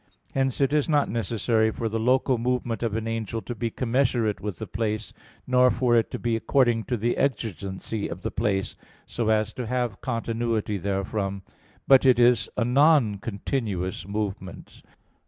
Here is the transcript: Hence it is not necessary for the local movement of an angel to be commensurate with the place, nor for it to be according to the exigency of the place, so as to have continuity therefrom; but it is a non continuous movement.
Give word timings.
Hence 0.33 0.59
it 0.59 0.73
is 0.73 0.89
not 0.89 1.09
necessary 1.11 1.69
for 1.69 1.87
the 1.87 1.99
local 1.99 2.39
movement 2.39 2.81
of 2.81 2.95
an 2.95 3.07
angel 3.07 3.39
to 3.43 3.53
be 3.53 3.69
commensurate 3.69 4.41
with 4.41 4.57
the 4.57 4.65
place, 4.65 5.13
nor 5.45 5.69
for 5.69 5.95
it 5.95 6.09
to 6.09 6.17
be 6.17 6.35
according 6.35 6.85
to 6.85 6.97
the 6.97 7.17
exigency 7.17 8.07
of 8.07 8.23
the 8.23 8.31
place, 8.31 8.75
so 9.05 9.29
as 9.29 9.53
to 9.53 9.67
have 9.67 10.01
continuity 10.01 10.79
therefrom; 10.79 11.43
but 11.87 12.03
it 12.03 12.19
is 12.19 12.49
a 12.57 12.65
non 12.65 13.19
continuous 13.19 14.07
movement. 14.07 14.81